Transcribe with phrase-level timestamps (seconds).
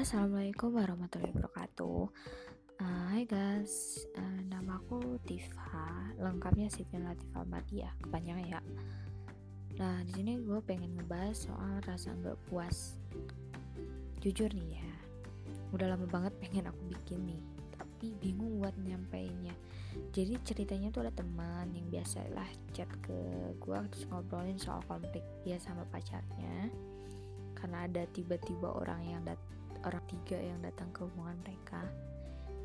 [0.00, 2.00] Assalamualaikum warahmatullahi wabarakatuh.
[2.80, 6.16] Uh, hai guys, uh, nama aku Tifa.
[6.16, 8.60] Lengkapnya Siti Latifah Madia, kepanjangan ya.
[9.76, 12.96] Nah, di sini gue pengen ngebahas soal rasa nggak puas.
[14.24, 14.88] Jujur nih ya,
[15.76, 17.44] udah lama banget pengen aku bikin nih,
[17.76, 19.52] tapi bingung buat nyampeinnya.
[20.16, 23.20] Jadi ceritanya tuh ada teman yang biasalah chat ke
[23.52, 26.72] gue terus ngobrolin soal konflik dia sama pacarnya
[27.52, 29.36] karena ada tiba-tiba orang yang dat
[29.84, 31.82] orang tiga yang datang ke hubungan mereka.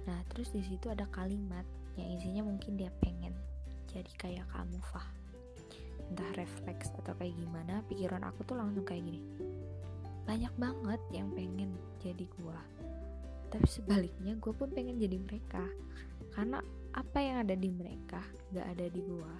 [0.05, 1.65] Nah terus di situ ada kalimat
[1.95, 3.33] yang isinya mungkin dia pengen
[3.89, 5.07] jadi kayak kamu Fah.
[6.11, 9.23] Entah refleks atau kayak gimana pikiran aku tuh langsung kayak gini.
[10.27, 11.73] Banyak banget yang pengen
[12.03, 12.59] jadi gua.
[13.49, 15.63] Tapi sebaliknya gue pun pengen jadi mereka.
[16.35, 16.59] Karena
[16.91, 18.19] apa yang ada di mereka
[18.51, 19.33] gak ada di gua.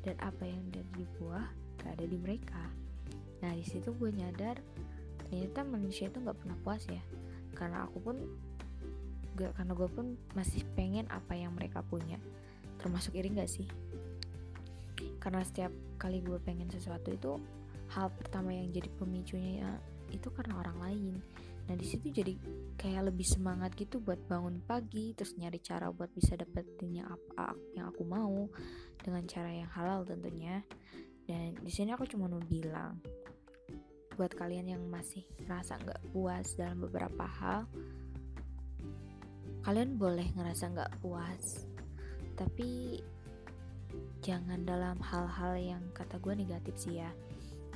[0.00, 1.44] Dan apa yang ada di gua
[1.76, 2.64] gak ada di mereka.
[3.44, 4.60] Nah di situ gue nyadar
[5.30, 7.00] ternyata manusia itu nggak pernah puas ya.
[7.54, 8.16] Karena aku pun
[9.38, 12.18] gak karena gue pun masih pengen apa yang mereka punya.
[12.82, 13.64] Termasuk iri gak sih?
[15.22, 17.38] Karena setiap kali gue pengen sesuatu itu
[17.94, 19.70] hal pertama yang jadi pemicunya ya,
[20.10, 21.14] itu karena orang lain.
[21.70, 22.34] Nah di situ jadi
[22.74, 27.54] kayak lebih semangat gitu buat bangun pagi terus nyari cara buat bisa dapetin yang apa
[27.78, 28.50] yang aku mau
[28.98, 30.66] dengan cara yang halal tentunya.
[31.30, 32.98] Dan di sini aku cuma mau bilang
[34.20, 37.64] buat kalian yang masih ngerasa nggak puas dalam beberapa hal
[39.60, 41.68] kalian boleh ngerasa nggak puas.
[42.36, 43.00] Tapi
[44.24, 47.12] jangan dalam hal-hal yang kata gue negatif sih ya.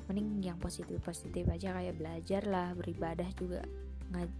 [0.09, 3.65] Mending yang positif-positif aja kayak belajar lah beribadah juga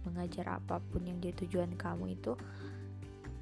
[0.05, 2.33] mengajar apa pun yang jadi tujuan kamu itu.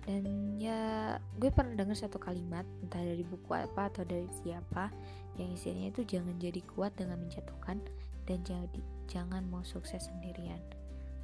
[0.03, 4.91] Dan ya gue pernah dengar satu kalimat entah dari buku apa atau dari siapa
[5.39, 7.79] yang isinya itu jangan jadi kuat dengan menjatuhkan
[8.23, 10.59] dan jadi jangan mau sukses sendirian.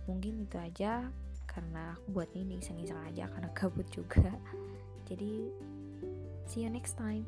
[0.06, 1.08] Mungkin itu aja
[1.50, 4.30] karena aku buat ini iseng-iseng aja karena kabut juga.
[5.08, 5.50] Jadi
[6.46, 7.26] see you next time.